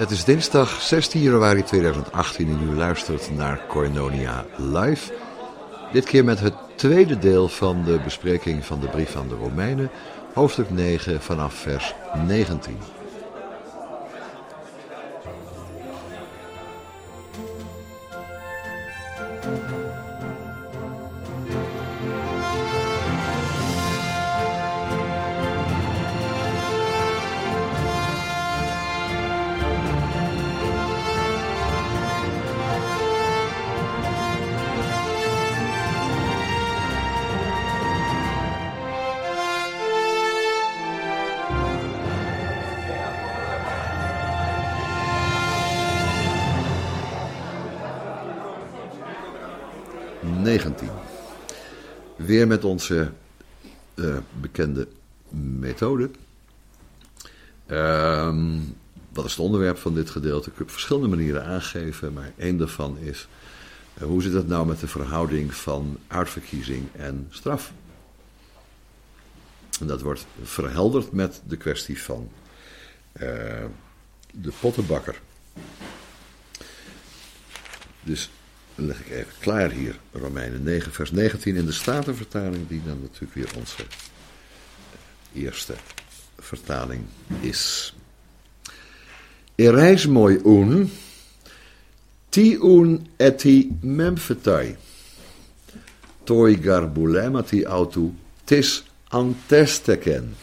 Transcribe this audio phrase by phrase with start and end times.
[0.00, 5.12] Het is dinsdag 16 januari 2018 en u luistert naar Koinonia Live.
[5.92, 9.90] Dit keer met het tweede deel van de bespreking van de brief van de Romeinen,
[10.34, 11.94] hoofdstuk 9 vanaf vers
[12.26, 12.99] 19.
[52.60, 53.12] Met onze
[53.94, 54.88] uh, bekende
[55.58, 56.10] methode.
[57.70, 58.76] Um,
[59.12, 60.50] wat is het onderwerp van dit gedeelte?
[60.50, 63.28] Ik heb verschillende manieren aangegeven, maar één daarvan is:
[63.98, 67.72] uh, hoe zit het nou met de verhouding van uitverkiezing en straf?
[69.80, 72.30] En dat wordt verhelderd met de kwestie van
[73.12, 73.22] uh,
[74.32, 75.20] de pottenbakker.
[78.02, 78.30] Dus
[78.74, 83.00] dan leg ik even klaar hier, Romeinen 9, vers 19 in de Statenvertaling, die dan
[83.00, 83.84] natuurlijk weer onze
[85.32, 85.74] eerste
[86.38, 87.02] vertaling
[87.40, 87.94] is.
[89.54, 90.90] Ereis mooi un,
[92.28, 94.76] ti un eti memfetai,
[96.24, 98.12] toi garbulemati autu
[98.44, 100.34] tis antesteken.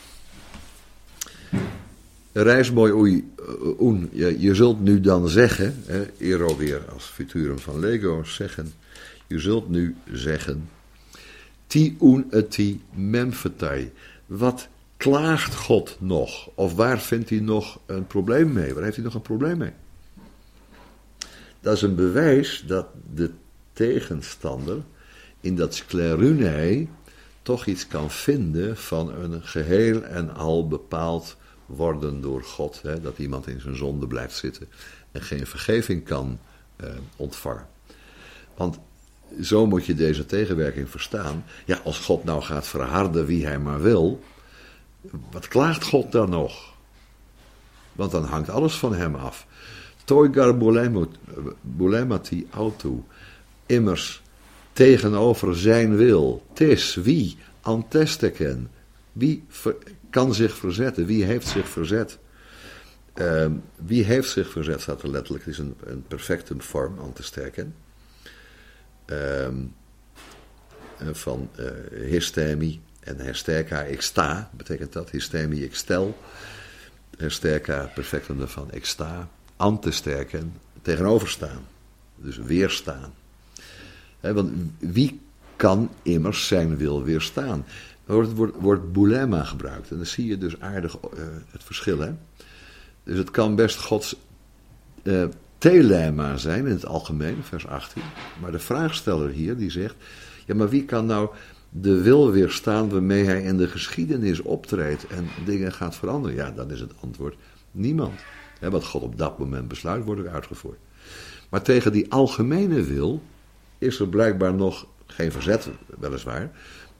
[2.37, 3.33] Reis mooi oei,
[3.79, 8.73] oen, je, je, zult nu dan zeggen, hè, Ero weer als futurum van Lego zeggen,
[9.27, 10.69] je zult nu zeggen,
[11.67, 13.91] ti un eti memfetai,
[14.25, 14.67] wat
[14.97, 16.49] klaagt God nog?
[16.55, 18.73] Of waar vindt hij nog een probleem mee?
[18.73, 19.73] Waar heeft hij nog een probleem mee?
[21.59, 23.29] Dat is een bewijs dat de
[23.73, 24.77] tegenstander
[25.41, 26.89] in dat sklerunei
[27.41, 32.81] toch iets kan vinden van een geheel en al bepaald worden door God.
[32.81, 34.67] Hè, dat iemand in zijn zonde blijft zitten
[35.11, 36.39] en geen vergeving kan
[36.75, 37.67] eh, ontvangen.
[38.55, 38.79] Want
[39.41, 41.43] zo moet je deze tegenwerking verstaan.
[41.65, 44.23] Ja, als God nou gaat verharden wie hij maar wil,
[45.31, 46.75] wat klaagt God dan nog?
[47.93, 49.47] Want dan hangt alles van hem af.
[50.03, 50.57] Toigar
[51.61, 53.05] bulemati auto.
[53.65, 54.21] Immers
[54.73, 56.45] tegenover zijn wil.
[56.53, 58.71] Tis wie antesteken.
[59.11, 59.43] Wie
[60.09, 61.05] kan zich verzetten.
[61.05, 62.19] Wie heeft zich verzet?
[63.15, 63.45] Uh,
[63.75, 65.45] wie heeft zich verzet, staat er letterlijk.
[65.45, 67.75] Het is een, een perfectum vorm aan te sterken.
[69.05, 69.47] Uh,
[71.11, 75.09] van uh, en hersterka, ik sta, betekent dat.
[75.09, 76.17] Hystemi, ik stel.
[77.17, 79.29] Hersterka, perfectum van ik sta.
[79.55, 81.65] An te sterken, tegenoverstaan.
[82.15, 83.13] Dus weerstaan.
[84.19, 85.21] Want wie
[85.55, 87.65] kan immers zijn wil weerstaan?
[88.07, 89.91] Wordt het woord, boulema gebruikt.
[89.91, 91.19] En dan zie je dus aardig uh,
[91.51, 91.99] het verschil.
[91.99, 92.11] Hè?
[93.03, 94.15] Dus het kan best Gods
[95.03, 95.23] uh,
[95.57, 98.01] telema zijn in het algemeen, vers 18.
[98.41, 99.95] Maar de vraagsteller hier die zegt:
[100.45, 101.29] Ja, maar wie kan nou
[101.69, 106.37] de wil weerstaan waarmee hij in de geschiedenis optreedt en dingen gaat veranderen?
[106.37, 107.35] Ja, dan is het antwoord:
[107.71, 108.19] niemand.
[108.59, 110.77] Hè, wat God op dat moment besluit, wordt ook uitgevoerd.
[111.49, 113.21] Maar tegen die algemene wil
[113.77, 115.69] is er blijkbaar nog geen verzet,
[115.99, 116.51] weliswaar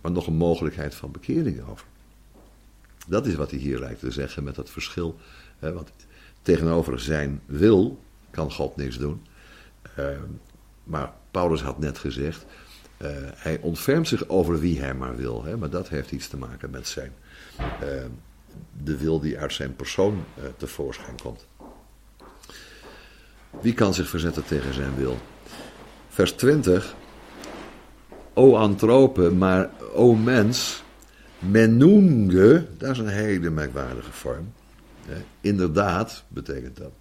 [0.07, 1.85] maar nog een mogelijkheid van bekering over.
[3.07, 5.19] Dat is wat hij hier lijkt te zeggen met dat verschil.
[5.59, 5.91] Hè, want
[6.41, 7.99] tegenover zijn wil
[8.29, 9.21] kan God niks doen.
[9.99, 10.05] Uh,
[10.83, 12.45] maar Paulus had net gezegd:
[12.97, 15.43] eh, hij ontfermt zich over wie hij maar wil.
[15.43, 17.13] Hè, maar dat heeft iets te maken met zijn,
[17.57, 17.87] eh,
[18.83, 21.47] de wil die uit zijn persoon uh, tevoorschijn komt.
[23.61, 25.17] Wie kan zich verzetten tegen zijn wil?
[26.09, 26.95] Vers 20.
[28.37, 30.83] O antrope, maar o mens,
[31.39, 31.77] men
[32.77, 34.53] dat is een hele merkwaardige vorm.
[35.41, 36.91] inderdaad, betekent dat.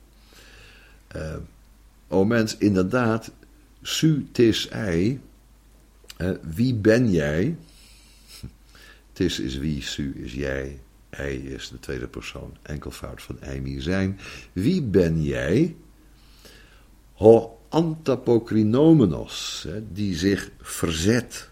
[2.09, 3.31] o mens, inderdaad,
[3.83, 5.21] su tis ei,
[6.43, 7.56] wie ben jij?
[9.12, 10.81] Tis is wie, su is jij,
[11.11, 14.19] ei is de tweede persoon, enkelvoud van eimi zijn.
[14.53, 15.77] Wie ben jij?
[17.12, 21.51] Ho antapokrinomenos, die zich verzet,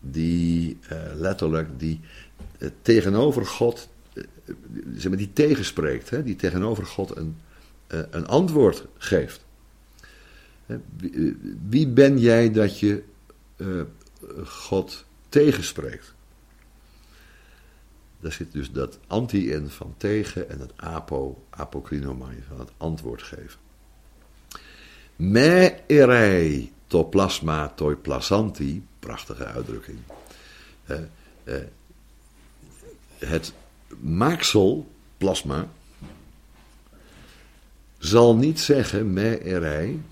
[0.00, 2.00] die uh, letterlijk die
[2.58, 4.24] uh, tegenover God, uh,
[4.96, 7.36] zeg maar, die tegenspreekt, hè, die tegenover God een,
[7.86, 9.44] een antwoord geeft.
[10.96, 11.36] Wie,
[11.68, 13.02] wie ben jij dat je
[14.44, 16.14] God tegenspreekt?
[18.20, 23.22] Daar zit dus dat anti in van tegen en het apo, apokrinomai, van het antwoord
[23.22, 23.65] geven.
[25.16, 29.98] Me erei to plasma toi plasanti, prachtige uitdrukking.
[30.84, 30.98] Eh,
[31.44, 31.62] eh,
[33.18, 33.52] het
[34.00, 34.86] maaksel,
[35.18, 35.68] plasma,
[37.98, 40.02] zal niet zeggen me erei,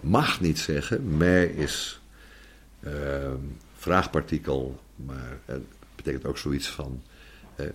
[0.00, 2.00] mag niet zeggen, me is
[2.80, 3.32] uh,
[3.76, 5.62] vraagpartikel, maar het
[5.96, 7.02] betekent ook zoiets van
[7.56, 7.66] uh,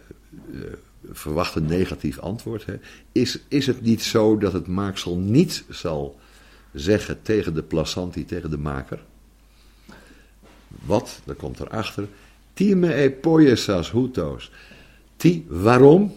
[1.11, 2.65] verwacht een negatief antwoord.
[2.65, 2.75] Hè.
[3.11, 6.19] Is, is het niet zo dat het maaksel niet zal
[6.75, 9.03] zeggen tegen de plasanti, tegen de maker.
[10.67, 12.07] Wat, dan komt erachter,
[12.53, 14.51] time e poiesas hutos.
[15.15, 16.13] Ti, waarom?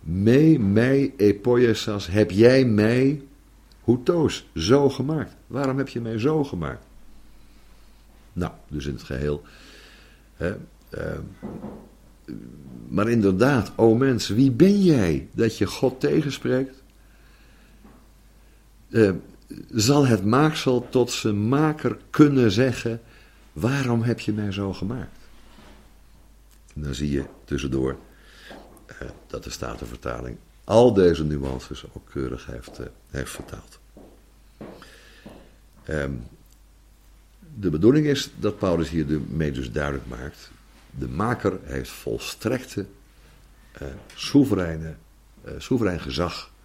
[0.00, 1.40] Me, mij, e
[2.10, 3.22] heb jij mij,
[3.84, 5.34] hutos, zo gemaakt.
[5.46, 6.84] Waarom heb je mij zo gemaakt?
[8.32, 9.42] Nou, dus in het geheel.
[10.36, 10.54] Hè,
[10.90, 11.18] uh,
[12.88, 16.79] maar inderdaad, o mens, wie ben jij dat je God tegenspreekt?
[18.90, 19.10] Uh,
[19.70, 23.00] zal het maaksel tot zijn maker kunnen zeggen:
[23.52, 25.18] Waarom heb je mij zo gemaakt?
[26.74, 27.96] En dan zie je tussendoor
[28.86, 33.78] uh, dat de Statenvertaling al deze nuances ook keurig heeft, uh, heeft vertaald.
[35.88, 36.22] Um,
[37.54, 40.50] de bedoeling is dat Paulus hier mee dus duidelijk maakt:
[40.90, 42.86] de maker heeft volstrekte,
[44.14, 44.94] soevereine,
[45.58, 46.59] soeverein gezag uh,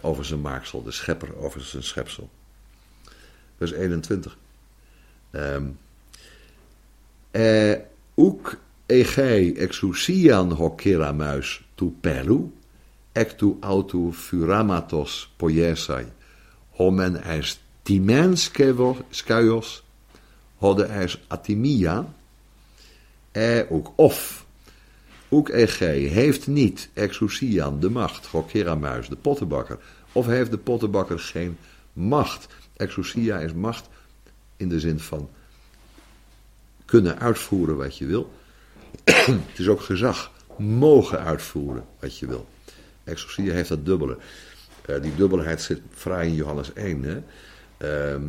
[0.00, 2.30] over zijn maaksel, de schepper over zijn schepsel.
[3.56, 4.36] Vers 21.
[5.30, 5.78] Um,
[7.30, 7.78] eh,
[8.14, 8.56] ook
[8.86, 12.52] egei exousian hokeramuis tu pelu,
[13.12, 16.06] ectu autu furamatos poiesai,
[16.70, 18.50] homen eis timens
[19.10, 19.82] skaios,
[20.56, 22.06] hode eis atimia,
[23.32, 24.45] e ook of
[25.36, 29.78] Ook EG heeft niet exousian de macht, Gokeramuis, de pottenbakker.
[30.12, 31.58] Of heeft de pottenbakker geen
[31.92, 32.46] macht?
[32.76, 33.88] Exousia is macht
[34.56, 35.28] in de zin van
[36.84, 38.32] kunnen uitvoeren wat je wil.
[39.04, 42.48] Het is ook gezag, mogen uitvoeren wat je wil.
[43.04, 44.18] Exousia heeft dat dubbele.
[44.86, 47.02] Uh, die dubbelheid zit vrij in Johannes 1.
[47.02, 47.22] Hè?
[48.16, 48.22] Uh,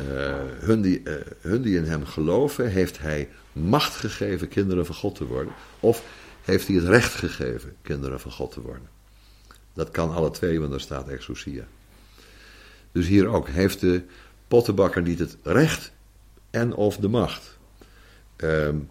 [0.00, 4.94] uh, hun, die, uh, hun die in hem geloven, heeft hij macht gegeven kinderen van
[4.94, 5.52] God te worden?
[5.80, 6.02] Of
[6.42, 8.88] heeft hij het recht gegeven kinderen van God te worden?
[9.72, 11.64] Dat kan alle twee, want daar staat exousia.
[12.92, 14.02] Dus hier ook, heeft de
[14.48, 15.92] pottenbakker niet het recht
[16.50, 17.58] en of de macht?
[18.36, 18.88] Um,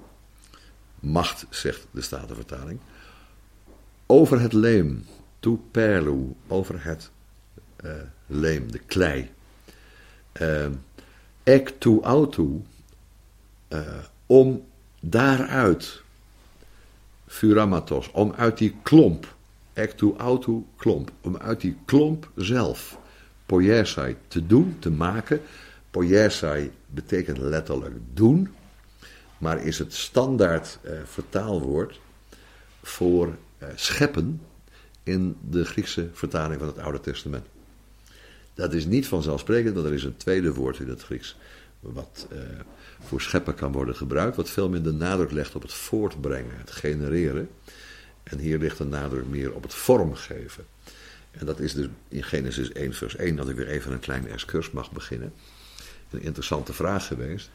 [0.99, 2.79] macht, zegt de Statenvertaling.
[4.05, 5.05] Over het leem,
[5.39, 7.11] tu perlu, over het
[7.85, 7.91] uh,
[8.27, 9.31] leem, de klei.
[10.41, 10.65] Uh,
[11.43, 12.61] ek tu autu,
[13.69, 13.79] uh,
[14.27, 14.63] om
[14.99, 16.01] daaruit,
[17.27, 19.27] furamatos, om uit die klomp,
[19.73, 22.97] ectu autu klomp, om uit die klomp zelf,
[23.45, 25.41] poiesai, te doen, te maken.
[25.91, 28.53] Poiesai betekent letterlijk doen,
[29.37, 31.99] maar is het standaard eh, vertaalwoord
[32.81, 34.41] voor eh, scheppen
[35.03, 37.45] in de Griekse vertaling van het Oude Testament.
[38.53, 41.37] Dat is niet vanzelfsprekend, want er is een tweede woord in het Grieks,
[41.79, 42.39] wat eh,
[43.03, 47.49] voor scheppen kan worden gebruikt, wat veel minder nadruk legt op het voortbrengen, het genereren.
[48.23, 50.65] En hier ligt de nadruk meer op het vormgeven.
[51.31, 54.27] En dat is dus in Genesis 1, vers 1, dat ik weer even een kleine
[54.27, 55.33] excurs mag beginnen.
[56.09, 57.49] Een interessante vraag geweest.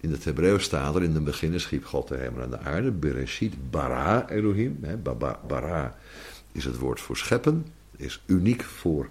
[0.00, 2.90] In het Hebreeuws staat er, in de beginnen schiep God de hemel en de aarde.
[2.90, 4.78] Bereshit bara Elohim.
[4.82, 4.96] Hè,
[5.46, 5.96] bara
[6.52, 7.66] is het woord voor scheppen.
[7.96, 9.10] Is uniek voor,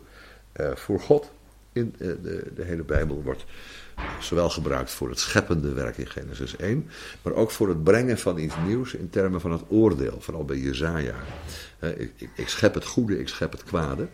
[0.53, 1.31] voor God.
[1.71, 3.45] In uh, de, de hele Bijbel wordt
[4.19, 6.89] zowel gebruikt voor het scheppende werk in Genesis 1,
[7.21, 10.57] maar ook voor het brengen van iets nieuws in termen van het oordeel, vooral bij
[10.57, 11.15] Jezaja.
[11.79, 14.07] Ik, ik, ik schep het goede, ik schep het kwade.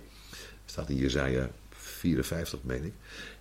[0.65, 2.93] staat in Jezaja 54, meen ik.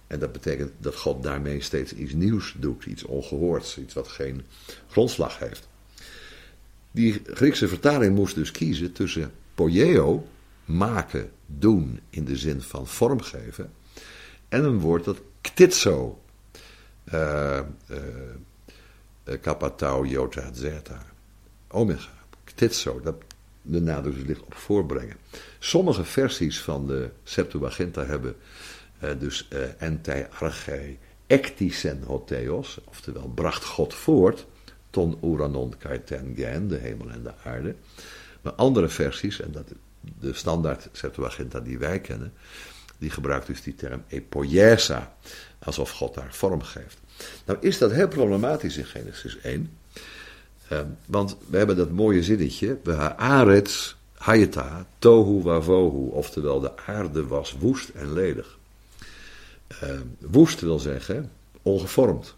[0.07, 4.43] En dat betekent dat God daarmee steeds iets nieuws doet, iets ongehoords, iets wat geen
[4.91, 5.69] grondslag heeft.
[6.91, 10.27] Die Griekse vertaling moest dus kiezen tussen poieo,
[10.65, 13.73] maken, doen in de zin van vormgeven,
[14.49, 16.23] en een woord dat ktitzo,
[17.13, 17.61] uh,
[19.27, 21.07] uh, jota zeta,
[21.69, 22.13] omega,
[22.45, 23.15] ktitzo, dat
[23.63, 25.17] de nadruk dus ligt op voorbrengen.
[25.59, 28.37] Sommige versies van de Septuaginta hebben
[29.19, 34.47] dus uh, entai archei ectisen hotheos, oftewel bracht God voort,
[34.91, 37.75] ton uranon kaiten gen, de hemel en de aarde.
[38.43, 39.73] Maar andere versies, en dat
[40.21, 42.33] de standaard Septuaginta die wij kennen,
[42.99, 45.17] die gebruikt dus die term epoiesa,
[45.59, 46.99] alsof God daar vorm geeft.
[47.45, 49.71] Nou is dat heel problematisch in Genesis 1,
[50.73, 52.93] uh, want we hebben dat mooie zinnetje, we
[54.25, 58.59] hayeta tohu wavohu, oftewel de aarde was woest en ledig.
[59.83, 61.31] Uh, woest wil zeggen
[61.63, 62.35] ongevormd.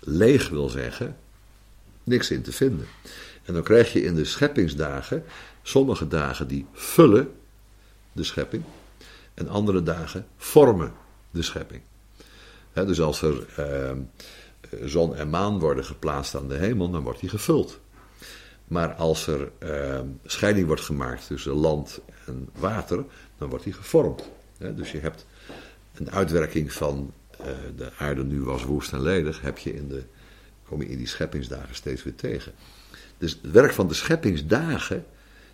[0.00, 1.16] Leeg wil zeggen
[2.04, 2.86] niks in te vinden.
[3.44, 5.24] En dan krijg je in de scheppingsdagen
[5.62, 7.32] sommige dagen die vullen
[8.12, 8.64] de schepping
[9.34, 10.92] en andere dagen vormen
[11.30, 11.82] de schepping.
[12.72, 13.90] dus als er uh,
[14.84, 17.80] zon en maan worden geplaatst aan de hemel, dan wordt die gevuld.
[18.64, 23.04] Maar als er uh, scheiding wordt gemaakt tussen land en water,
[23.38, 24.30] dan wordt die gevormd.
[24.58, 25.26] dus je hebt
[25.94, 30.02] een uitwerking van uh, de aarde nu was woest en ledig, heb je in de,
[30.64, 32.52] kom je in die scheppingsdagen steeds weer tegen.
[33.18, 35.04] Dus het werk van de scheppingsdagen,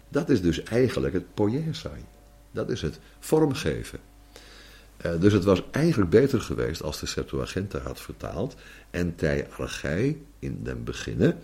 [0.08, 2.04] dat is dus eigenlijk het poiesai.
[2.50, 3.98] Dat is het vormgeven.
[5.06, 8.56] Uh, dus het was eigenlijk beter geweest als de Septuaginta had vertaald.
[8.90, 11.38] En tij archei in den beginnen.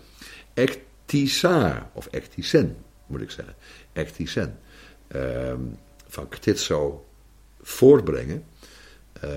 [0.53, 3.55] Ectisa, of ectisen moet ik zeggen.
[3.93, 4.59] Ectisen.
[5.15, 5.53] Uh,
[6.07, 7.05] van ktitso
[7.61, 8.43] voortbrengen.
[9.23, 9.29] Uh,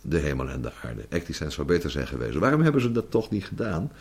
[0.00, 1.04] de hemel en de aarde.
[1.08, 2.36] Ectisen zou beter zijn geweest.
[2.36, 3.92] Waarom hebben ze dat toch niet gedaan?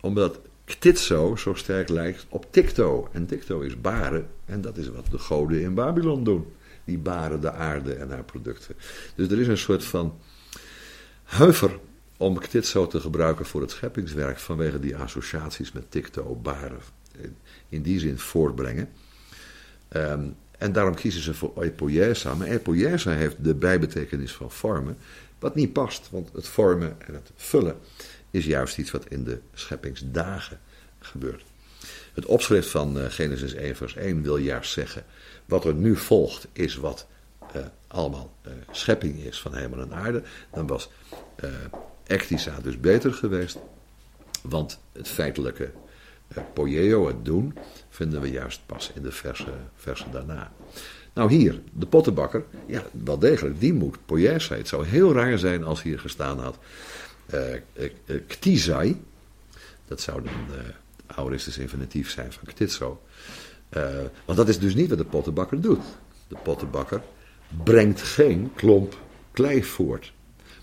[0.00, 3.08] Omdat ktitso zo sterk lijkt op tikto.
[3.12, 4.26] En tikto is baren.
[4.44, 6.46] En dat is wat de goden in Babylon doen
[6.84, 8.74] die baren de aarde en haar producten.
[9.14, 10.18] Dus er is een soort van
[11.22, 11.78] huiver
[12.16, 16.80] om dit zo te gebruiken voor het scheppingswerk vanwege die associaties met tikto, baren,
[17.68, 18.88] in die zin voortbrengen.
[19.96, 22.34] Um, en daarom kiezen ze voor epoiesa.
[22.34, 24.96] Maar epoiesa heeft de bijbetekenis van vormen,
[25.38, 26.08] wat niet past.
[26.10, 27.76] Want het vormen en het vullen
[28.34, 30.60] is juist iets wat in de scheppingsdagen
[30.98, 31.44] gebeurt.
[32.14, 35.04] Het opschrift van uh, Genesis 1 vers 1 wil juist zeggen
[35.44, 37.06] wat er nu volgt is wat
[37.56, 40.22] uh, allemaal uh, schepping is van hemel en aarde.
[40.52, 40.90] Dan was
[41.44, 41.50] uh,
[42.06, 43.58] Ectisa dus beter geweest.
[44.42, 45.70] Want het feitelijke
[46.52, 47.54] poieo, het doen,
[47.88, 50.52] vinden we juist pas in de verse, verse daarna.
[51.12, 54.54] Nou hier, de pottenbakker, ja, wel degelijk, die moet poiesa.
[54.54, 56.58] Het zou heel raar zijn als hier gestaan had
[58.26, 59.02] ktizai.
[59.86, 60.32] Dat zou dan
[61.06, 63.02] aoristisch infinitief zijn van ktitzo.
[63.76, 63.82] Uh,
[64.24, 65.82] want dat is dus niet wat de pottenbakker doet.
[66.28, 67.02] De pottenbakker
[67.64, 68.98] brengt geen klomp
[69.32, 70.12] klei voort.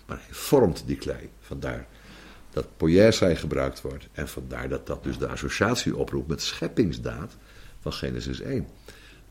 [0.06, 1.30] Maar hij vormt die klei.
[1.40, 1.86] Vandaar
[2.50, 4.08] dat poiesai gebruikt wordt.
[4.12, 7.36] En vandaar dat dat dus de associatie oproept met scheppingsdaad
[7.80, 8.66] van Genesis 1.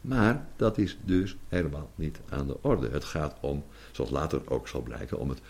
[0.02, 2.90] Maar dat is dus helemaal niet aan de orde.
[2.90, 5.42] Het gaat om, zoals later ook zal blijken, om het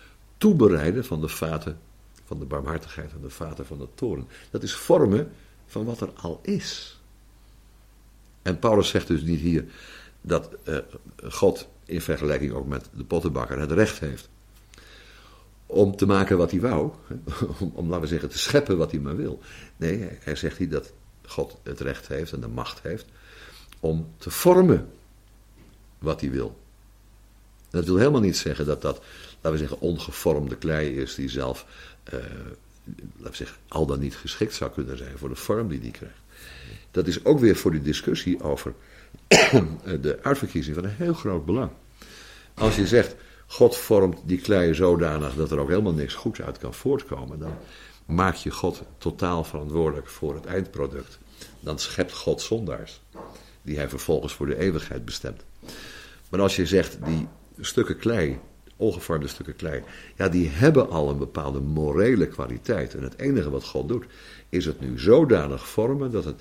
[0.42, 1.78] toebereiden van de vaten
[2.24, 4.28] van de barmhartigheid en de vaten van de toren.
[4.50, 5.32] Dat is vormen
[5.66, 7.00] van wat er al is.
[8.42, 9.64] En Paulus zegt dus niet hier
[10.20, 10.78] dat uh,
[11.28, 14.28] God in vergelijking ook met de pottenbakker het recht heeft
[15.66, 16.92] om te maken wat hij wou,
[17.60, 19.40] om, om, laten we zeggen te scheppen wat hij maar wil.
[19.76, 20.92] Nee, hij zegt hier dat
[21.26, 23.06] God het recht heeft en de macht heeft
[23.80, 24.88] om te vormen
[25.98, 26.60] wat hij wil.
[27.70, 29.02] Dat wil helemaal niet zeggen dat dat,
[29.42, 31.66] laten we zeggen, ongevormde klei is die zelf,
[32.14, 32.20] uh,
[33.16, 35.90] laten we zeggen, al dan niet geschikt zou kunnen zijn voor de vorm die hij
[35.90, 36.20] krijgt.
[36.90, 38.74] Dat is ook weer voor die discussie over
[40.00, 41.70] de uitverkiezing van een heel groot belang.
[42.54, 43.14] Als je zegt,
[43.46, 47.54] God vormt die klei zodanig dat er ook helemaal niks goeds uit kan voortkomen, dan
[48.06, 51.18] maak je God totaal verantwoordelijk voor het eindproduct.
[51.60, 53.00] Dan schept God zondaars,
[53.62, 55.44] die hij vervolgens voor de eeuwigheid bestemt.
[56.28, 57.28] Maar als je zegt, die
[57.60, 58.40] stukken klei,
[58.82, 59.82] ongevormde stukken klei,
[60.16, 62.94] ja, die hebben al een bepaalde morele kwaliteit.
[62.94, 64.04] En het enige wat God doet,
[64.48, 66.40] is het nu zodanig vormen dat het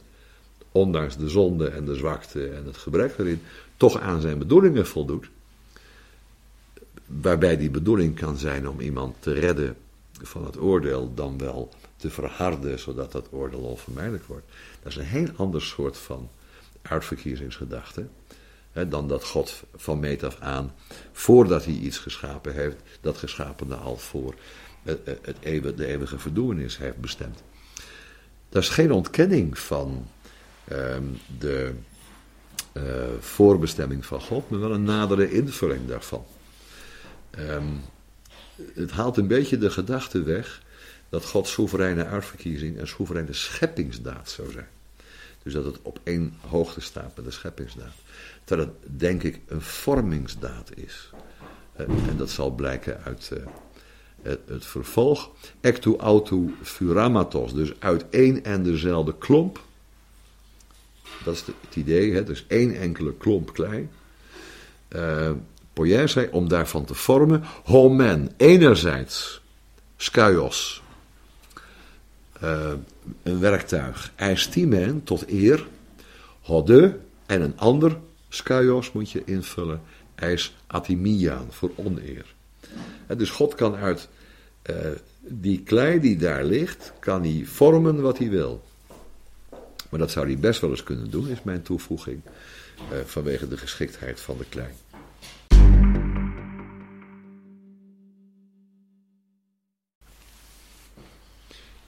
[0.71, 3.41] ondanks de zonde en de zwakte en het gebrek erin,
[3.77, 5.29] toch aan zijn bedoelingen voldoet.
[7.05, 9.77] Waarbij die bedoeling kan zijn om iemand te redden
[10.21, 14.45] van het oordeel dan wel te verharden, zodat dat oordeel onvermijdelijk wordt.
[14.83, 16.29] Dat is een heel ander soort van
[16.81, 18.07] uitverkiezingsgedachte.
[18.73, 20.73] Dan dat God van meet af aan,
[21.11, 24.35] voordat hij iets geschapen heeft, dat geschapene al voor
[24.83, 27.43] het, eeuwige, de eeuwige verdoemenis heeft bestemd.
[28.49, 30.07] Dat is geen ontkenning van
[30.67, 31.03] ehm,
[31.39, 31.73] de
[32.73, 32.83] uh,
[33.19, 36.25] voorbestemming van God, maar wel een nadere invulling daarvan.
[37.29, 37.73] Ehm,
[38.73, 40.61] het haalt een beetje de gedachte weg
[41.09, 44.67] dat Gods soevereine uitverkiezing een soevereine scheppingsdaad zou zijn.
[45.43, 47.93] Dus dat het op één hoogte staat met de scheppingsdaad.
[48.43, 51.09] Terwijl het denk ik een vormingsdaad is.
[51.79, 53.43] Uh, en dat zal blijken uit uh,
[54.47, 55.31] het, vervolg.
[55.61, 59.61] Ectu autu furamatos, dus uit één en dezelfde klomp.
[61.23, 62.23] Dat is het idee, hè?
[62.23, 63.89] dus één enkele klomp klei.
[64.89, 65.31] Uh,
[65.73, 67.43] Poiese, om daarvan te vormen.
[67.63, 69.41] Homen, enerzijds,
[69.97, 70.83] skaios,
[72.43, 72.73] uh,
[73.23, 74.11] een werktuig.
[74.15, 75.67] Eistimen, tot eer.
[76.41, 77.97] Hode, en een ander,
[78.29, 79.81] skaios moet je invullen.
[80.15, 82.33] Eis atimiaan, voor oneer.
[83.17, 84.07] Dus God kan uit
[84.69, 84.75] uh,
[85.19, 88.63] die klei die daar ligt, kan hij vormen wat hij wil.
[89.89, 92.21] Maar dat zou hij best wel eens kunnen doen, is mijn toevoeging,
[92.91, 94.69] uh, vanwege de geschiktheid van de klei.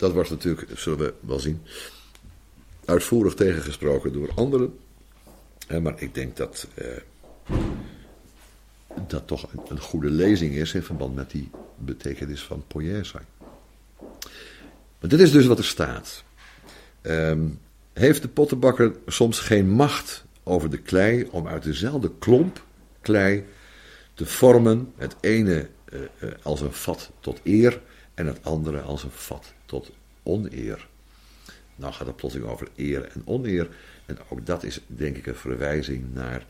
[0.04, 1.62] Dat wordt natuurlijk, zullen we wel zien,
[2.86, 4.80] uitvoerig tegengesproken door anderen.
[5.82, 6.88] Maar ik denk dat eh,
[9.08, 13.20] dat toch een, goede lezing is in verband met die betekenis van poiese.
[15.00, 16.24] Maar dit is dus wat er staat.
[17.02, 17.60] Um,
[17.94, 22.66] heeft de pottenbakker soms geen macht over de klei om uit dezelfde klomp
[23.02, 23.46] klei
[24.14, 27.82] te vormen, het ene uh, uh, als een vat tot eer
[28.14, 29.92] en het andere als een vat tot
[30.24, 30.88] oneer.
[31.76, 33.70] Nou gaat het plotseling over eer en oneer.
[34.06, 36.46] En ook dat is denk ik een verwijzing naar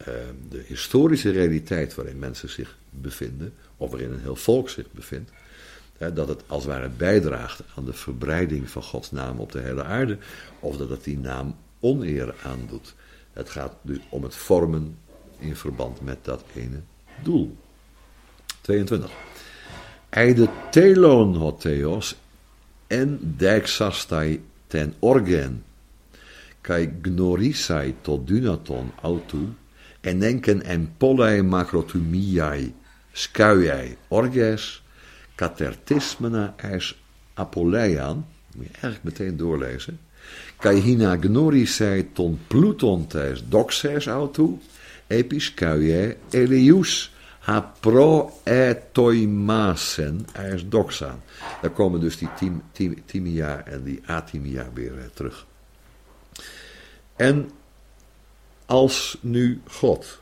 [0.00, 0.06] uh,
[0.48, 5.30] de historische realiteit waarin mensen zich bevinden, of waarin een heel volk zich bevindt.
[5.98, 9.60] Hè, dat het als het ware bijdraagt aan de verbreiding van Gods naam op de
[9.60, 10.18] hele aarde,
[10.60, 12.94] of dat het die naam oneer aandoet.
[13.32, 14.98] Het gaat dus om het vormen
[15.38, 16.80] in verband met dat ene
[17.22, 17.56] doel.
[18.60, 19.10] 22.
[20.14, 22.14] Eide telon hotheos
[22.86, 25.64] en dijksastai ten orgen,
[26.62, 29.48] kai gnorisai tot dunaton autu,
[30.06, 32.70] en denken en pollei macrotumiai,
[33.12, 34.68] skuiai orges,
[35.34, 36.92] katertismena eis
[37.34, 38.22] apoleian,
[38.54, 39.98] moet je eigenlijk meteen doorlezen,
[40.62, 44.60] kai hina gnorisai ton pluton tes doxes autu,
[45.10, 47.10] epis kuiei elius,
[47.44, 51.22] ha pro etoimasen eis doxaan.
[51.60, 55.46] Daar komen dus die tim, tim, timia en die atimia weer eh, terug.
[57.16, 57.50] En
[58.66, 60.20] als nu God,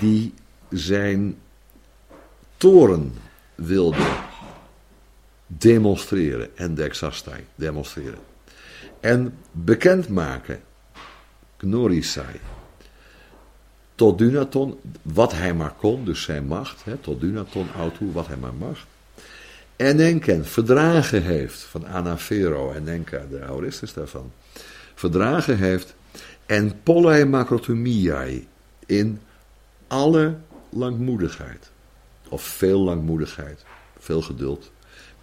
[0.00, 0.34] die
[0.70, 1.38] zijn
[2.56, 3.14] toren
[3.54, 4.16] wilde
[5.46, 8.28] demonstreren en dexastai demonstreren
[9.00, 10.60] en bekendmaken,
[11.56, 12.40] gnorisai,
[13.98, 18.36] tot Dunaton, wat hij maar kon, dus zijn macht, hè, tot Dunaton auto, wat hij
[18.36, 18.86] maar mag.
[19.76, 24.32] En Enken verdragen heeft van Anafero en Enka, de auristus daarvan,
[24.94, 25.94] verdragen heeft
[26.46, 28.46] en pollei macrotomiai
[28.86, 29.20] in
[29.86, 30.36] alle
[30.68, 31.70] langmoedigheid,
[32.28, 33.64] of veel langmoedigheid,
[33.98, 34.70] veel geduld,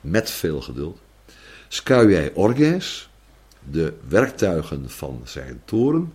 [0.01, 0.99] met veel geduld.
[1.67, 3.09] Skuiei orges,
[3.69, 6.11] de werktuigen van zijn toren,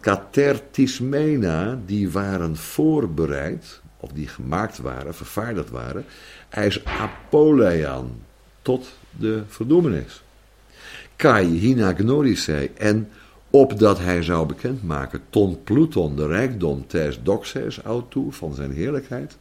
[0.00, 6.04] Catertismena, die waren voorbereid, of die gemaakt waren, vervaardigd waren,
[6.48, 8.10] ijs apoleian,
[8.62, 10.22] tot de verdoemenis.
[11.16, 13.08] Kai hina gnorisei, en
[13.50, 19.36] opdat hij zou bekendmaken ton Pluton de rijkdom tes doxes autu van zijn heerlijkheid,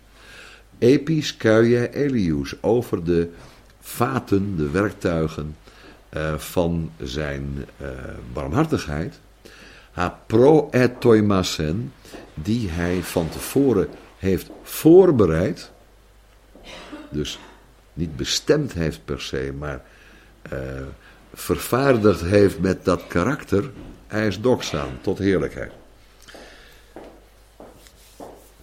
[0.77, 3.29] epis kuie elius over de
[3.79, 5.55] vaten, de werktuigen
[6.13, 7.87] uh, van zijn uh,
[8.33, 9.19] barmhartigheid,
[9.99, 11.93] ha pro etoimasen,
[12.33, 15.71] die hij van tevoren heeft voorbereid,
[17.09, 17.39] dus
[17.93, 19.81] niet bestemd heeft per se, maar
[20.53, 20.59] uh,
[21.33, 23.71] vervaardigd heeft met dat karakter,
[24.07, 25.71] hij is doxaan, tot heerlijkheid.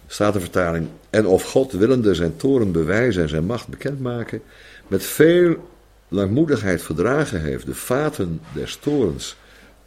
[0.07, 4.41] Staat de vertaling, en of God willende zijn toren bewijzen en zijn macht bekendmaken,
[4.87, 5.69] met veel
[6.07, 9.35] langmoedigheid verdragen heeft de vaten des torens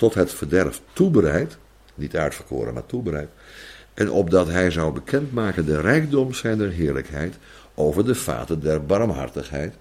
[0.01, 1.57] tot het verderf toebereid,
[1.95, 3.29] niet uitverkoren, maar toebereid,
[3.95, 7.37] en opdat hij zou bekendmaken de rijkdom zijner heerlijkheid,
[7.75, 9.75] over de vaten der barmhartigheid,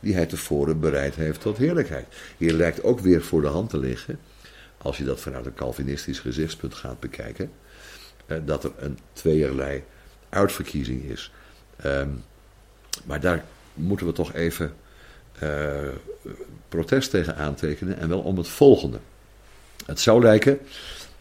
[0.00, 2.06] die hij tevoren bereid heeft tot heerlijkheid.
[2.36, 4.18] Hier lijkt ook weer voor de hand te liggen,
[4.78, 7.50] als je dat vanuit een Calvinistisch gezichtspunt gaat bekijken,
[8.26, 9.82] eh, dat er een tweeërlei
[10.28, 11.32] uitverkiezing is.
[11.76, 12.08] Ehm,
[13.04, 14.72] maar daar moeten we toch even
[15.42, 15.88] uh,
[16.68, 18.98] protest tegen aantekenen en wel om het volgende.
[19.88, 20.58] Het zou lijken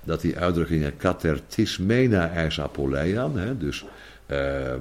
[0.03, 3.85] dat die uitdrukkingen katertismena eis apoleian, hè, dus
[4.27, 4.77] uh, uh,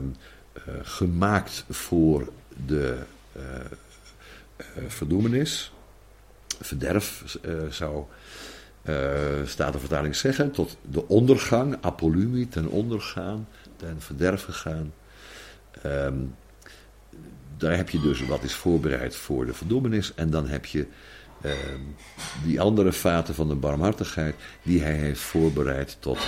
[0.83, 2.33] gemaakt voor
[2.66, 2.96] de
[3.37, 3.42] uh,
[4.87, 5.72] verdoemenis,
[6.61, 7.38] verderf
[7.70, 8.05] zou
[9.44, 14.92] staat de vertaling zeggen, tot de ondergang, apolumi, ten ondergaan, ten verderf gegaan.
[15.87, 16.35] Um,
[17.57, 20.14] daar heb je dus wat is voorbereid voor de verdoemenis.
[20.14, 20.87] En dan heb je
[21.44, 21.53] uh,
[22.44, 26.18] die andere vaten van de barmhartigheid die hij heeft voorbereid tot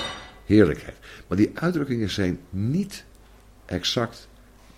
[0.47, 0.97] heerlijkheid.
[1.27, 3.05] Maar die uitdrukkingen zijn niet
[3.65, 4.29] exact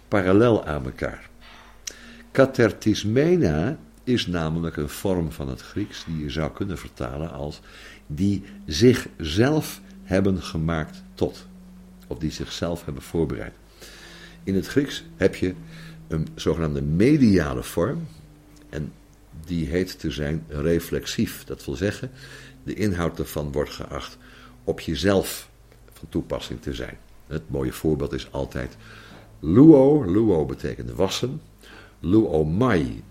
[0.08, 1.28] parallel aan elkaar.
[2.30, 7.60] Katertismena is namelijk een vorm van het Grieks die je zou kunnen vertalen als
[8.06, 11.46] die zichzelf hebben gemaakt tot.
[12.06, 13.54] Of die zichzelf hebben voorbereid.
[14.44, 15.54] In het Grieks heb je
[16.08, 18.06] een zogenaamde mediale vorm.
[18.68, 18.92] En
[19.46, 21.44] die heet te zijn reflexief.
[21.44, 22.10] Dat wil zeggen,
[22.62, 24.18] de inhoud ervan wordt geacht
[24.64, 25.48] op jezelf
[25.92, 26.98] van toepassing te zijn.
[27.26, 28.76] Het mooie voorbeeld is altijd
[29.40, 30.04] luo.
[30.12, 31.40] Luo betekent wassen.
[32.00, 33.02] Luo mai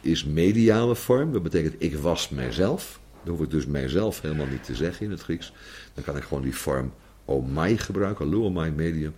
[0.00, 1.32] is mediale vorm.
[1.32, 3.00] Dat betekent ik was mijzelf.
[3.22, 5.52] Dan hoef ik dus mijzelf helemaal niet te zeggen in het Grieks.
[5.94, 6.92] Dan kan ik gewoon die vorm
[7.24, 9.14] omai gebruiken, luomai medium.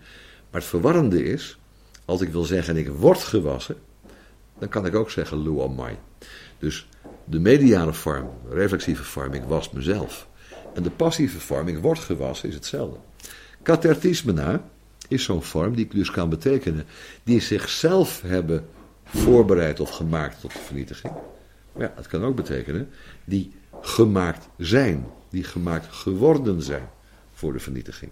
[0.50, 1.58] Maar het verwarrende is,
[2.04, 3.76] als ik wil zeggen ik word gewassen,
[4.58, 5.96] dan kan ik ook zeggen luomai.
[6.62, 6.88] Dus
[7.24, 10.28] de mediale vorm, reflexieve vorm, ik was mezelf.
[10.74, 12.98] En de passieve vorm, ik word gewassen, is hetzelfde.
[13.62, 14.64] Katertismena
[15.08, 16.84] is zo'n vorm die dus kan betekenen,
[17.22, 18.66] die zichzelf hebben
[19.04, 21.12] voorbereid of gemaakt tot de vernietiging.
[21.72, 22.88] Maar ja, het kan ook betekenen,
[23.24, 26.88] die gemaakt zijn, die gemaakt geworden zijn
[27.32, 28.10] voor de vernietiging.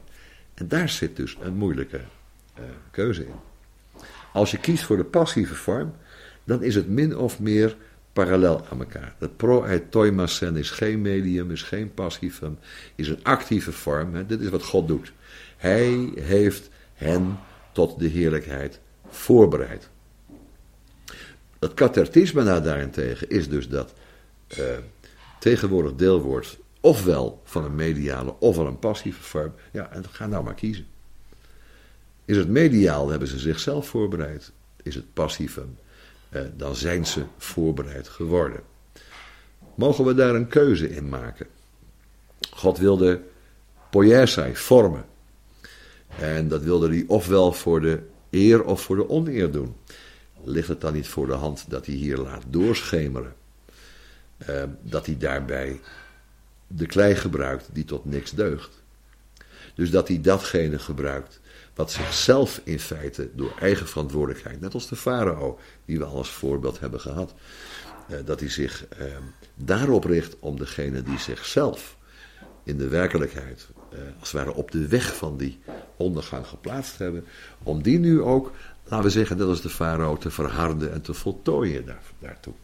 [0.55, 2.01] En daar zit dus een moeilijke
[2.59, 3.35] uh, keuze in.
[4.33, 5.93] Als je kiest voor de passieve vorm,
[6.45, 7.77] dan is het min of meer
[8.13, 9.15] parallel aan elkaar.
[9.19, 12.59] Dat pro-toimasen is geen medium, is geen passiefum,
[12.95, 14.27] is een actieve vorm.
[14.27, 15.13] Dit is wat God doet.
[15.57, 17.39] Hij heeft hen
[17.73, 19.89] tot de heerlijkheid voorbereid.
[21.59, 23.95] Dat katertisme nou daarentegen is dus dat
[24.59, 24.65] uh,
[25.39, 29.53] tegenwoordig deelwoord ofwel van een mediale ofwel een passieve vorm.
[29.73, 30.87] Ja, en ga nou maar kiezen.
[32.25, 34.53] Is het mediaal, hebben ze zichzelf voorbereid.
[34.83, 35.80] Is het passiefum, eh,
[36.57, 38.61] dan zijn ze voorbereid geworden.
[39.75, 41.47] Mogen we daar een keuze in maken?
[42.51, 43.21] God wilde
[43.91, 45.05] poiesai vormen.
[46.19, 49.77] En dat wilde hij ofwel voor de eer of voor de oneer doen.
[50.45, 53.35] Ligt het dan niet voor de hand dat hij hier laat doorschemeren?
[54.49, 55.81] Uh, dat hij daarbij
[56.67, 58.83] de klei gebruikt die tot niks deugt.
[59.75, 61.40] Dus dat hij datgene gebruikt
[61.81, 66.31] wat zichzelf in feite door eigen verantwoordelijkheid, net als de farao, die we al als
[66.31, 67.35] voorbeeld hebben gehad,
[68.11, 69.07] uh, dat hij zich uh,
[69.55, 71.97] daarop richt om degene die zichzelf
[72.63, 75.59] in de werkelijkheid, uh, als het ware op de weg van die
[75.97, 77.25] ondergang geplaatst hebben,
[77.63, 78.53] om die nu ook,
[78.85, 82.55] laten we zeggen, net als de farao, te verharden en te voltooien daar, daartoe.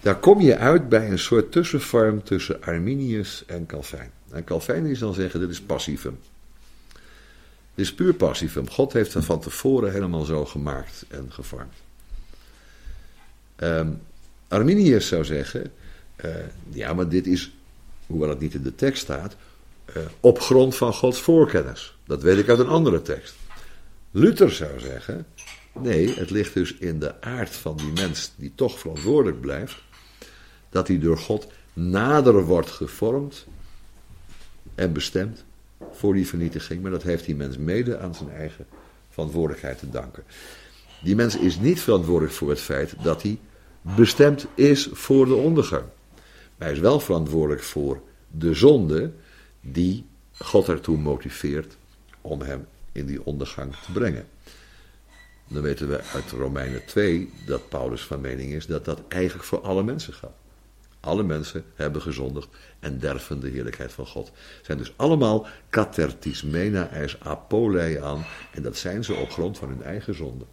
[0.00, 4.10] Daar kom je uit bij een soort tussenvorm tussen Arminius en Calvijn.
[4.30, 6.18] En Calvijn is dan zeggen, dit is passivum.
[7.74, 8.70] Dit is puur passivum.
[8.70, 11.74] God heeft het van tevoren helemaal zo gemaakt en gevormd.
[13.56, 14.00] Um,
[14.48, 15.72] Arminius zou zeggen,
[16.24, 16.34] uh,
[16.68, 17.52] ja, maar dit is,
[18.06, 19.36] hoewel het niet in de tekst staat,
[19.96, 21.96] uh, op grond van Gods voorkennis.
[22.06, 23.34] Dat weet ik uit een andere tekst.
[24.10, 25.26] Luther zou zeggen,
[25.72, 29.76] nee, het ligt dus in de aard van die mens die toch verantwoordelijk blijft,
[30.70, 33.46] dat hij door God nader wordt gevormd
[34.74, 35.44] en bestemd
[35.92, 38.66] voor die vernietiging, maar dat heeft die mens mede aan zijn eigen
[39.08, 40.24] verantwoordelijkheid te danken.
[41.02, 43.38] Die mens is niet verantwoordelijk voor het feit dat hij
[43.82, 45.84] bestemd is voor de ondergang.
[46.56, 49.12] Maar hij is wel verantwoordelijk voor de zonde
[49.60, 50.06] die
[50.38, 51.76] God ertoe motiveert
[52.20, 54.26] om hem in die ondergang te brengen.
[55.48, 59.60] Dan weten we uit Romeinen 2 dat Paulus van mening is dat dat eigenlijk voor
[59.60, 60.43] alle mensen gaat.
[61.04, 62.48] Alle mensen hebben gezondigd
[62.80, 64.32] en derven de heerlijkheid van God.
[64.62, 68.24] Zijn dus allemaal katertismena es aan.
[68.52, 70.44] En dat zijn ze op grond van hun eigen zonde.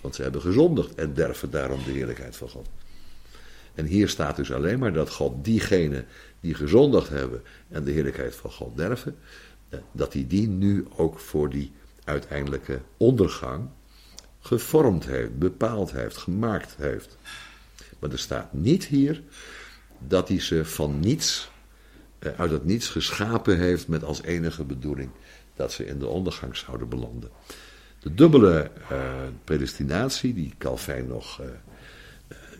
[0.00, 2.68] Want ze hebben gezondigd en derven daarom de heerlijkheid van God.
[3.74, 6.06] En hier staat dus alleen maar dat God diegenen
[6.40, 9.16] die gezondigd hebben en de heerlijkheid van God derven,
[9.68, 11.72] eh, dat hij die nu ook voor die
[12.04, 13.68] uiteindelijke ondergang
[14.40, 17.16] gevormd heeft, bepaald heeft, gemaakt heeft.
[17.98, 19.22] Maar er staat niet hier
[20.06, 21.50] dat hij ze van niets,
[22.18, 25.10] eh, uit het niets geschapen heeft met als enige bedoeling
[25.54, 27.30] dat ze in de ondergang zouden belanden.
[27.98, 29.12] De dubbele uh,
[29.44, 31.46] predestinatie, die Calvijn nog uh,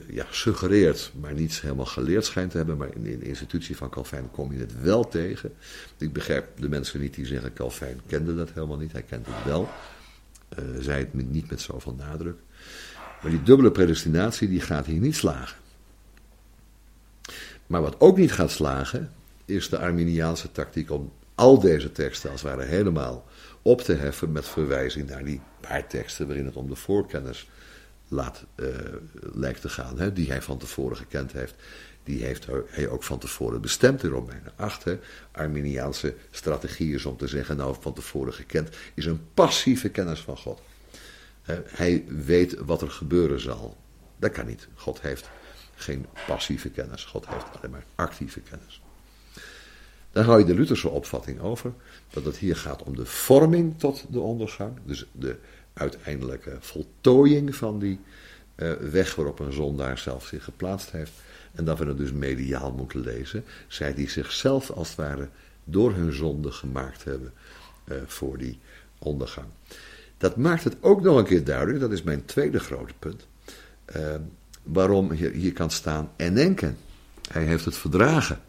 [0.09, 4.31] ja, suggereert, maar niet helemaal geleerd schijnt te hebben, maar in, de institutie van Calvijn
[4.31, 5.53] kom je het wel tegen.
[5.99, 9.45] Ik begrijp de mensen niet die zeggen Calvijn kende dat helemaal niet, hij kent het
[9.45, 9.69] wel.
[10.81, 12.37] Zei het niet met zoveel nadruk.
[13.23, 15.57] Maar die dubbele predestinatie die gaat hier niet slagen.
[17.73, 19.13] Maar wat ook niet gaat slagen,
[19.45, 23.25] is de Arminiaanse tactiek om al deze teksten als het ware helemaal
[23.63, 27.49] op te heffen met verwijzing naar die paar teksten waarin het om de voorkennis
[28.09, 28.67] laat, uh,
[29.33, 31.55] lijkt te gaan, hè, die hij van tevoren gekend heeft.
[32.05, 34.85] Die heeft hij ook van tevoren bestemd in Romeinen 8.
[34.85, 34.99] Hè.
[35.31, 40.37] Arminiaanse strategie is om te zeggen, nou van tevoren gekend, is een passieve kennis van
[40.37, 40.61] God.
[41.67, 43.77] hij weet wat er gebeuren zal.
[44.19, 44.69] Dat kan niet.
[44.75, 45.31] God heeft
[45.83, 47.05] geen passieve kennis.
[47.05, 48.83] God heeft alleen maar actieve kennis.
[50.13, 51.73] Dan hou je de Lutherse opvatting over
[52.11, 54.79] dat het hier gaat om de vorming tot de ondergang.
[54.85, 55.37] Dus de
[55.73, 58.01] uiteindelijke voltooiing van die
[58.57, 61.13] uh, weg waarop een zondaar zelf zich geplaatst heeft.
[61.53, 63.45] En dat we het dus mediaal moeten lezen.
[63.69, 65.29] Zij die zichzelf als het ware
[65.65, 67.33] door hun zonde gemaakt hebben
[67.85, 68.59] uh, voor die
[68.99, 69.47] ondergang.
[70.19, 73.27] Dat maakt het ook nog een keer duidelijk, dat is mijn tweede grote punt.
[73.97, 74.15] Uh,
[74.63, 76.79] waarom hier, hier kan staan en denken.
[77.31, 78.41] Hij heeft het verdragen.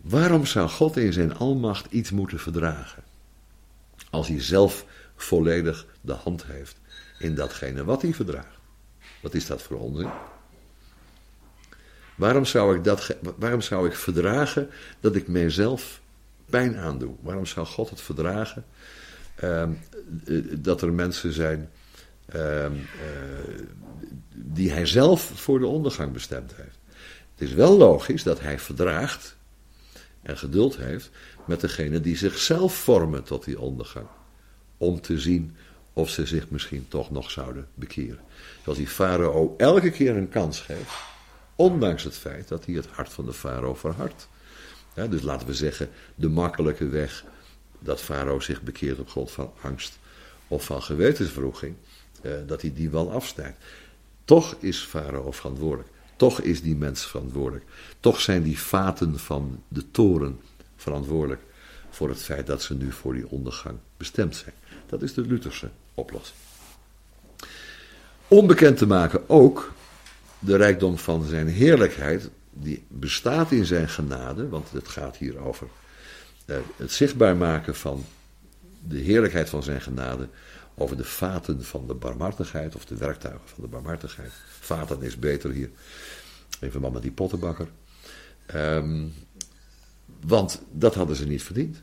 [0.00, 3.02] Waarom zou God in zijn almacht iets moeten verdragen?
[4.10, 4.84] Als hij zelf
[5.16, 6.76] volledig de hand heeft
[7.18, 8.58] in datgene wat hij verdraagt.
[9.20, 10.10] Wat is dat voor onzin?
[12.14, 16.00] Waarom zou ik, dat, waarom zou ik verdragen dat ik mijzelf
[16.46, 17.14] pijn aandoe?
[17.20, 18.64] Waarom zou God het verdragen
[19.44, 19.68] uh,
[20.58, 21.70] dat er mensen zijn
[22.34, 22.70] uh, uh,
[24.34, 26.78] die hij zelf voor de ondergang bestemd heeft?
[27.34, 29.36] Het is wel logisch dat hij verdraagt
[30.22, 31.10] en geduld heeft
[31.46, 34.06] met degene die zichzelf vormen tot die ondergang.
[34.76, 35.56] Om te zien
[35.92, 38.20] of ze zich misschien toch nog zouden bekeren.
[38.62, 40.92] Zoals die farao elke keer een kans geeft,
[41.56, 44.28] ondanks het feit dat hij het hart van de farao verhardt.
[44.94, 47.24] Dus laten we zeggen, de makkelijke weg
[47.78, 49.98] dat farao zich bekeert op grond van angst
[50.48, 51.76] of van gewetensvroeging,
[52.22, 53.64] eh, dat hij die wel afsnijdt.
[54.24, 55.88] Toch is farao verantwoordelijk.
[56.16, 57.64] Toch is die mens verantwoordelijk.
[58.00, 60.40] Toch zijn die vaten van de toren
[60.76, 61.40] verantwoordelijk
[61.90, 64.54] voor het feit dat ze nu voor die ondergang bestemd zijn.
[64.86, 66.38] Dat is de Lutherse oplossing.
[68.28, 69.72] Onbekend te maken ook
[70.38, 75.66] de rijkdom van zijn heerlijkheid, die bestaat in zijn genade, want het gaat hier over
[76.44, 78.04] eh, het zichtbaar maken van
[78.88, 80.28] de heerlijkheid van zijn genade,
[80.74, 84.32] over de vaten van de barmhartigheid, of de werktuigen van de barmhartigheid.
[84.60, 85.70] Vaten is beter hier,
[86.60, 87.68] in verband met die pottenbakker.
[88.54, 89.12] Um,
[90.20, 91.82] want dat hadden ze niet verdiend.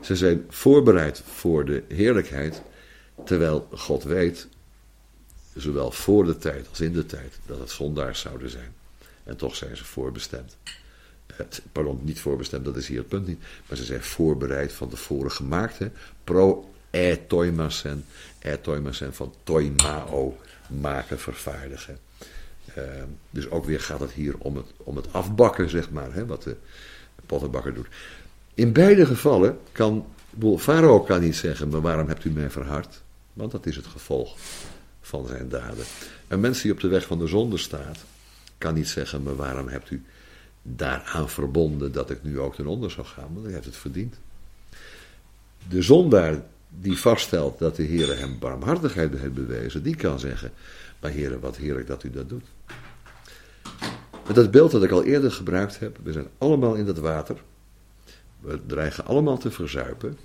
[0.00, 2.62] Ze zijn voorbereid voor de heerlijkheid,
[3.24, 4.48] terwijl God weet,
[5.54, 8.74] zowel voor de tijd als in de tijd, dat het zondaars zouden zijn.
[9.24, 10.56] En toch zijn ze voorbestemd.
[11.72, 13.40] Pardon, niet voorbestemd, dat is hier het punt niet.
[13.68, 15.78] Maar ze zijn voorbereid van tevoren gemaakt.
[15.78, 15.90] Hè?
[16.24, 18.04] Pro e toimasen,
[18.38, 20.36] e toimasen van toimao,
[20.68, 21.98] maken, vervaardigen.
[22.78, 22.84] Uh,
[23.30, 26.42] dus ook weer gaat het hier om het, om het afbakken, zeg maar, hè, wat
[26.42, 26.56] de
[27.26, 27.86] pottenbakker doet.
[28.54, 30.06] In beide gevallen kan,
[30.56, 33.02] Farao kan niet zeggen, maar waarom hebt u mij verhard?
[33.32, 34.36] Want dat is het gevolg
[35.00, 35.84] van zijn daden.
[36.28, 37.98] Een mens die op de weg van de zonde staat,
[38.58, 40.04] kan niet zeggen, maar waarom hebt u
[40.62, 43.28] daaraan verbonden dat ik nu ook ten onder zou gaan?
[43.32, 44.14] Want hij heeft het verdiend.
[45.68, 50.52] De zondaar die vaststelt dat de Heer hem barmhartigheid heeft bewezen, die kan zeggen,
[51.00, 52.44] maar Heer, wat heerlijk dat u dat doet.
[54.26, 57.36] Met dat beeld dat ik al eerder gebruikt heb, we zijn allemaal in dat water,
[58.40, 60.18] we dreigen allemaal te verzuipen.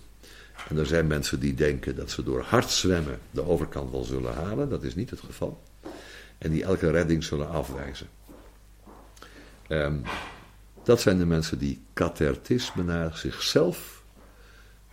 [0.69, 4.34] En er zijn mensen die denken dat ze door hard zwemmen de overkant wel zullen
[4.34, 4.69] halen.
[4.69, 5.62] Dat is niet het geval.
[6.38, 8.08] En die elke redding zullen afwijzen.
[9.67, 10.01] Um,
[10.84, 14.03] dat zijn de mensen die katertisme naar zichzelf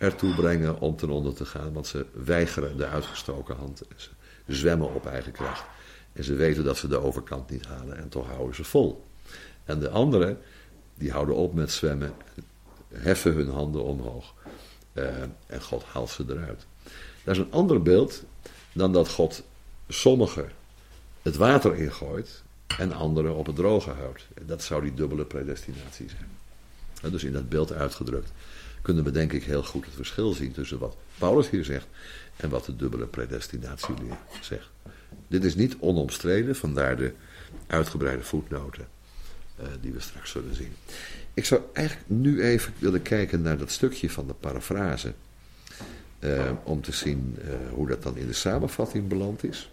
[0.01, 1.73] ertoe brengen om ten onder te gaan.
[1.73, 3.81] Want ze weigeren de uitgestoken hand.
[3.81, 4.09] En ze
[4.47, 5.63] zwemmen op eigen kracht.
[6.13, 9.05] En ze weten dat ze de overkant niet halen en toch houden ze vol.
[9.65, 10.37] En de anderen,
[10.95, 12.13] die houden op met zwemmen
[12.93, 14.33] heffen hun handen omhoog.
[14.93, 15.05] Uh,
[15.45, 16.65] en God haalt ze eruit.
[17.23, 18.23] Dat is een ander beeld
[18.73, 19.43] dan dat God
[19.87, 20.51] sommigen
[21.21, 22.43] het water ingooit
[22.77, 24.27] en anderen op het droge houdt.
[24.45, 27.11] Dat zou die dubbele predestinatie zijn.
[27.11, 28.31] dus in dat beeld uitgedrukt
[28.81, 31.87] kunnen we denk ik heel goed het verschil zien tussen wat Paulus hier zegt
[32.35, 34.69] en wat de dubbele predestinatieleer zegt.
[35.27, 37.13] Dit is niet onomstreden, vandaar de
[37.67, 38.87] uitgebreide voetnoten
[39.59, 40.73] uh, die we straks zullen zien.
[41.33, 45.13] Ik zou eigenlijk nu even willen kijken naar dat stukje van de parafrase.
[46.19, 49.71] Uh, om te zien uh, hoe dat dan in de samenvatting beland is.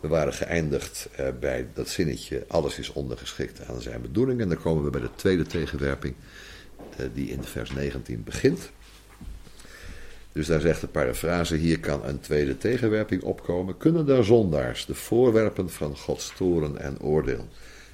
[0.00, 1.08] We waren geëindigd
[1.40, 4.40] bij dat zinnetje: alles is ondergeschikt aan zijn bedoeling.
[4.40, 6.14] En dan komen we bij de tweede tegenwerping,
[7.14, 8.70] die in vers 19 begint.
[10.32, 13.76] Dus daar zegt de parafrase: hier kan een tweede tegenwerping opkomen.
[13.76, 17.48] Kunnen daar zondaars, de voorwerpen van Gods toren en oordeel,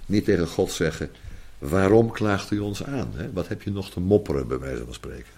[0.06, 1.10] niet tegen God zeggen:
[1.58, 3.10] waarom klaagt u ons aan?
[3.14, 3.32] Hè?
[3.32, 5.32] Wat heb je nog te mopperen, bij wijze van spreken?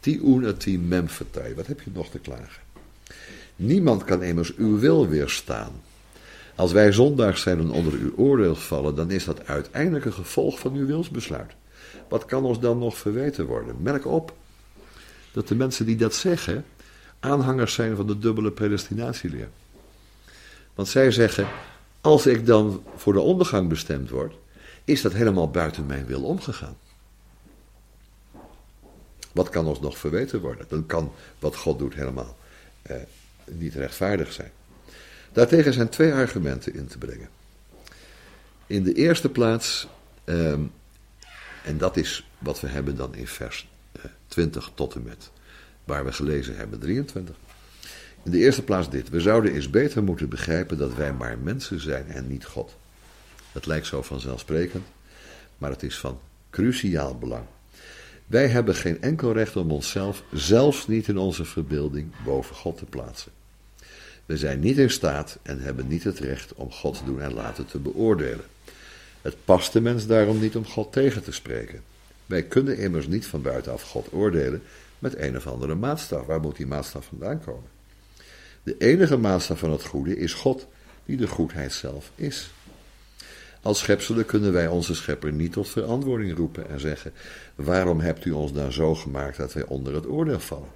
[0.00, 2.62] Ti una ti memfetai, wat heb je nog te klagen?
[3.56, 5.72] Niemand kan immers uw wil weerstaan.
[6.54, 10.58] Als wij zondags zijn en onder uw oordeel vallen, dan is dat uiteindelijk een gevolg
[10.58, 11.52] van uw wilsbesluit.
[12.08, 13.76] Wat kan ons dan nog verweten worden?
[13.78, 14.34] Merk op
[15.32, 16.64] dat de mensen die dat zeggen,
[17.20, 19.48] aanhangers zijn van de dubbele predestinatieleer.
[20.74, 21.48] Want zij zeggen,
[22.00, 24.34] als ik dan voor de ondergang bestemd word,
[24.84, 26.76] is dat helemaal buiten mijn wil omgegaan.
[29.32, 30.66] Wat kan ons nog verweten worden?
[30.68, 32.36] Dan kan wat God doet helemaal
[32.82, 32.96] eh,
[33.44, 34.50] niet rechtvaardig zijn.
[35.32, 37.28] Daartegen zijn twee argumenten in te brengen.
[38.66, 39.88] In de eerste plaats,
[40.24, 40.60] ehm,
[41.64, 43.68] en dat is wat we hebben dan in vers
[44.26, 45.30] 20 eh, tot en met
[45.84, 47.34] waar we gelezen hebben, 23.
[48.22, 49.08] In de eerste plaats dit.
[49.08, 52.76] We zouden eens beter moeten begrijpen dat wij maar mensen zijn en niet God.
[53.52, 54.86] Het lijkt zo vanzelfsprekend,
[55.58, 56.20] maar het is van
[56.50, 57.44] cruciaal belang.
[58.26, 62.84] Wij hebben geen enkel recht om onszelf, zelfs niet in onze verbeelding, boven God te
[62.84, 63.32] plaatsen.
[64.26, 67.34] We zijn niet in staat en hebben niet het recht om God te doen en
[67.34, 68.44] laten te beoordelen.
[69.22, 71.82] Het past de mens daarom niet om God tegen te spreken.
[72.26, 74.62] Wij kunnen immers niet van buitenaf God oordelen
[74.98, 76.26] met een of andere maatstaf.
[76.26, 77.68] Waar moet die maatstaf vandaan komen?
[78.62, 80.66] De enige maatstaf van het goede is God,
[81.04, 82.50] die de goedheid zelf is.
[83.62, 87.12] Als schepselen kunnen wij onze schepper niet tot verantwoording roepen en zeggen:
[87.54, 90.68] Waarom hebt u ons dan zo gemaakt dat wij onder het oordeel vallen?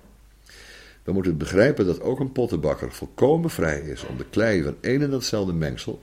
[1.03, 5.03] We moeten begrijpen dat ook een pottenbakker volkomen vrij is om de klei van een
[5.03, 6.03] en datzelfde mengsel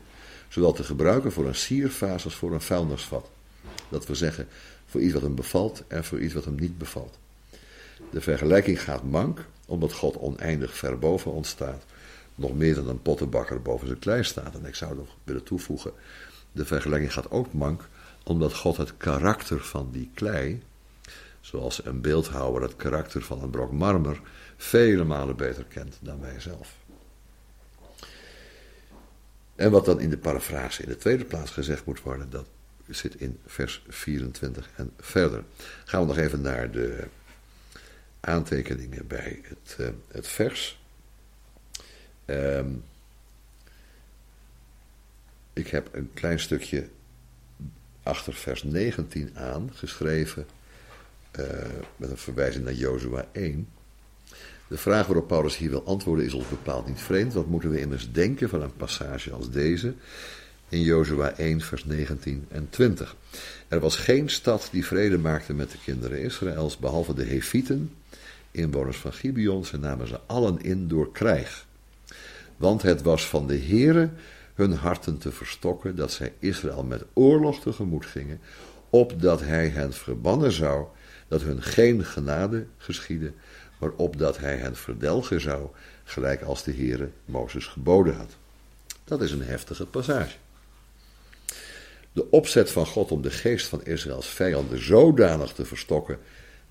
[0.51, 3.29] zowel te gebruiken voor een siervaas als voor een vuilnisvat.
[3.89, 4.47] Dat we zeggen,
[4.85, 7.17] voor iets wat hem bevalt en voor iets wat hem niet bevalt.
[8.09, 11.83] De vergelijking gaat mank, omdat God oneindig ver boven ons staat.
[12.35, 14.55] Nog meer dan een pottenbakker boven zijn klei staat.
[14.55, 15.91] En ik zou nog willen toevoegen,
[16.51, 17.87] de vergelijking gaat ook mank,
[18.23, 20.63] omdat God het karakter van die klei,
[21.41, 24.21] zoals een beeldhouwer het karakter van een brok marmer,
[24.57, 26.75] vele malen beter kent dan wij zelf.
[29.61, 32.47] En wat dan in de parafrase in de tweede plaats gezegd moet worden, dat
[32.87, 35.43] zit in vers 24 en verder.
[35.85, 37.07] Gaan we nog even naar de
[38.19, 40.81] aantekeningen bij het, uh, het vers.
[42.25, 42.83] Um,
[45.53, 46.89] ik heb een klein stukje
[48.03, 50.45] achter vers 19 aan geschreven,
[51.39, 51.45] uh,
[51.95, 53.67] met een verwijzing naar Jozua 1.
[54.71, 57.33] De vraag waarop Paulus hier wil antwoorden is ons bepaald niet vreemd.
[57.33, 59.93] Wat moeten we immers denken van een passage als deze?
[60.69, 63.15] In Jozua 1, vers 19 en 20.
[63.67, 67.91] Er was geen stad die vrede maakte met de kinderen Israëls, behalve de Hefieten,
[68.51, 69.65] inwoners van Gibeon.
[69.65, 71.65] Ze namen ze allen in door krijg.
[72.57, 74.09] Want het was van de Heere
[74.53, 78.39] hun harten te verstokken, dat zij Israël met oorlog tegemoet gingen,
[78.89, 80.85] opdat hij hen verbannen zou,
[81.27, 83.31] dat hun geen genade geschiedde,
[83.81, 85.67] maar opdat hij hen verdelgen zou,
[86.03, 88.35] gelijk als de Heere Mozes geboden had.
[89.03, 90.35] Dat is een heftige passage.
[92.11, 96.17] De opzet van God om de geest van Israëls vijanden zodanig te verstokken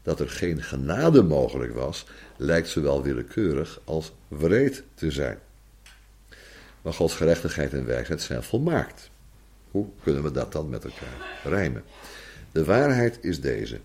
[0.02, 5.38] dat er geen genade mogelijk was, lijkt zowel willekeurig als wreed te zijn.
[6.82, 9.10] Maar Gods gerechtigheid en wijsheid zijn volmaakt.
[9.70, 11.84] Hoe kunnen we dat dan met elkaar rijmen?
[12.52, 13.80] De waarheid is deze.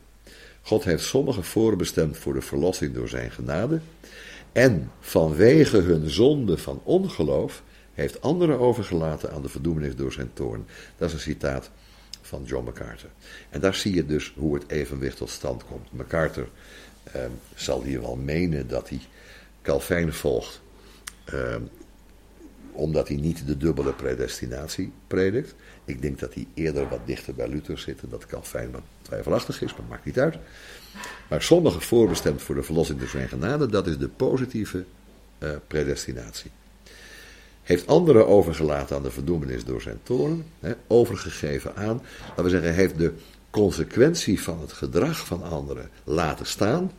[0.66, 3.80] God heeft sommigen voorbestemd voor de verlossing door zijn genade.
[4.52, 7.64] En vanwege hun zonde van ongeloof
[7.94, 10.66] heeft anderen overgelaten aan de verdoemenis door zijn toorn.
[10.98, 11.72] Dat is een citaat
[12.22, 13.10] van John MacArthur.
[13.50, 15.92] En daar zie je dus hoe het evenwicht tot stand komt.
[15.92, 16.48] MacArthur
[17.04, 17.22] eh,
[17.56, 19.00] zal hier wel menen dat hij
[19.62, 20.62] Calvijn volgt.
[21.26, 21.56] Eh,
[22.72, 25.56] omdat hij niet de dubbele predestinatie predikt.
[25.86, 28.72] Ik denk dat hij eerder wat dichter bij Luther zit en dat Calvijn
[29.06, 30.36] twijfelachtig is, maar maakt niet uit.
[31.30, 34.86] Maar sommigen voorbestemd voor de verlossing door zijn genade, dat is de positieve
[35.40, 36.52] uh, predestinatie.
[37.62, 42.74] Heeft anderen overgelaten aan de verdoemenis door zijn toren, hè, overgegeven aan, laten we zeggen,
[42.74, 43.14] heeft de
[43.50, 46.92] consequentie van het gedrag van anderen laten staan.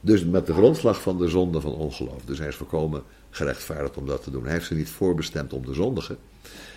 [0.00, 2.24] Dus met de grondslag van de zonde van ongeloof.
[2.24, 4.42] Dus hij is voorkomen gerechtvaardigd om dat te doen.
[4.42, 6.18] Hij heeft ze niet voorbestemd om te zondigen.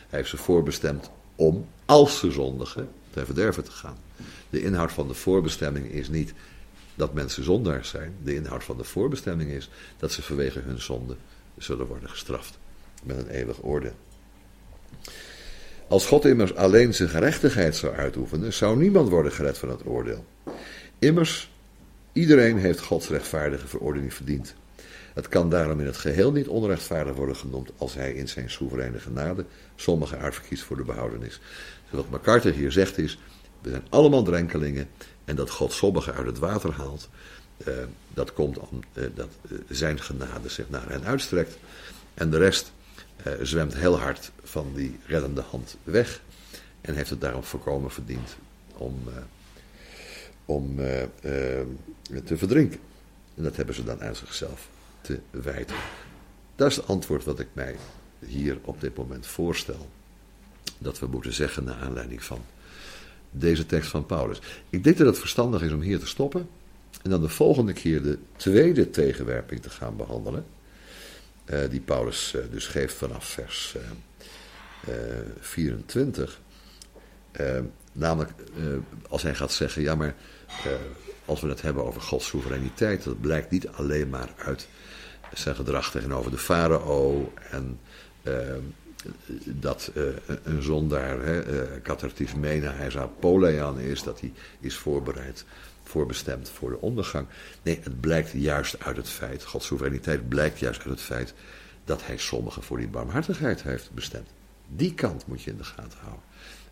[0.09, 3.97] Hij heeft ze voorbestemd om, als ze zondigen, ten verderven te gaan.
[4.49, 6.34] De inhoud van de voorbestemming is niet
[6.95, 8.16] dat mensen zondaars zijn.
[8.24, 11.16] De inhoud van de voorbestemming is dat ze vanwege hun zonde
[11.57, 12.57] zullen worden gestraft.
[13.03, 13.95] Met een eeuwig oordeel.
[15.88, 20.26] Als God immers alleen zijn gerechtigheid zou uitoefenen, zou niemand worden gered van het oordeel.
[20.99, 21.51] Immers,
[22.13, 24.55] iedereen heeft Gods rechtvaardige verordening verdiend.
[25.16, 28.99] Het kan daarom in het geheel niet onrechtvaardig worden genoemd als hij in zijn soevereine
[28.99, 29.45] genade
[29.76, 31.39] sommigen uitverkiest voor de behoudenis.
[31.89, 33.20] wat MacArthur hier zegt is,
[33.61, 34.88] we zijn allemaal drenkelingen
[35.26, 37.09] en dat God sommigen uit het water haalt,
[37.57, 37.74] eh,
[38.13, 41.57] dat komt om eh, dat eh, zijn genade zich naar hen uitstrekt.
[42.13, 42.74] En de rest
[43.41, 46.22] zwemt heel hard van die reddende hand weg
[46.82, 48.36] en heeft het daarom voorkomen verdiend
[48.78, 48.99] om,
[50.45, 50.76] om
[52.24, 52.80] te verdrinken.
[53.36, 54.68] En dat hebben ze dan aan zichzelf
[55.06, 55.76] te wijten.
[56.56, 57.76] Dat is het antwoord wat ik mij
[58.20, 59.89] hier op dit moment voorstel.
[60.78, 62.39] Dat we moeten zeggen naar aanleiding van
[63.32, 64.39] deze tekst van Paulus.
[64.70, 66.49] Ik denk dat het verstandig is om hier te stoppen.
[67.03, 70.45] En dan de volgende keer de tweede tegenwerping te gaan behandelen.
[71.45, 74.93] Uh, die Paulus uh, dus geeft vanaf vers uh,
[75.39, 76.39] 24.
[77.91, 78.32] namelijk
[79.10, 80.16] als hij gaat zeggen, ja maar
[81.26, 84.67] als we het hebben over Gods soevereiniteit, dat blijkt niet alleen maar uit
[85.34, 87.80] zijn gedrag tegenover de farao en
[89.45, 90.03] dat uh,
[90.43, 95.45] een zondaar, hè, uh, mena, hij zou polean is, dat hij is voorbereid,
[95.84, 97.28] voorbestemd voor de ondergang.
[97.61, 101.34] Nee, het blijkt juist uit het feit, Gods soevereiniteit blijkt juist uit het feit
[101.84, 104.30] dat hij sommigen voor die barmhartigheid heeft bestemd.
[104.67, 106.23] Die kant moet je in de gaten houden.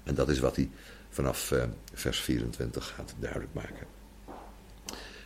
[0.04, 0.70] En dat is wat hij
[1.10, 1.54] vanaf
[1.94, 3.93] vers 24 gaat duidelijk maken.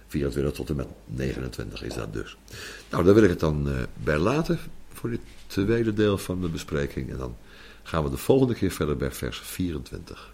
[0.08, 2.38] 24 tot en met 29 is dat dus.
[2.90, 4.60] Nou, daar wil ik het dan uh, bij laten
[4.94, 7.10] voor dit tweede deel van de bespreking.
[7.12, 7.36] En dan
[7.84, 10.34] gaan we de volgende keer verder bij vers 24.